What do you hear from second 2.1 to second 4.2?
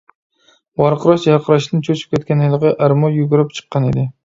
كەتكەن ھېلىقى ئەرمۇ يۈگۈرۈپ چىققان ئىدى.